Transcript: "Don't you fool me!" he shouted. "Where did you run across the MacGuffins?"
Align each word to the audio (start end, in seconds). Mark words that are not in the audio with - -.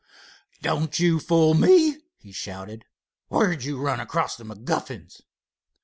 "Don't 0.63 0.97
you 0.97 1.19
fool 1.19 1.53
me!" 1.53 1.99
he 2.17 2.31
shouted. 2.31 2.85
"Where 3.27 3.51
did 3.51 3.63
you 3.65 3.79
run 3.79 3.99
across 3.99 4.35
the 4.35 4.43
MacGuffins?" 4.43 5.21